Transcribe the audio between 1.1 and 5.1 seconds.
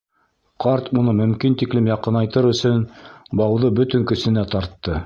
мөмкин тиклем яҡынайтыр өсөн бауҙы бөтөн көсөнә тартты.